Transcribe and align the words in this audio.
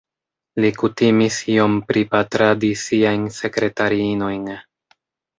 Li 0.63 0.69
kutimis 0.83 1.35
iom 1.55 1.75
pripatradi 1.91 2.69
siajn 2.85 3.27
sekretariinojn. 3.35 4.49